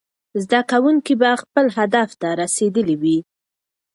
[0.43, 3.17] زده کوونکي به خپل هدف ته رسېدلي وي.